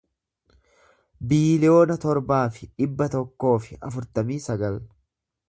[1.33, 4.83] biiliyoona torbaa fi dhibba tokkoo fi afurtamii sagal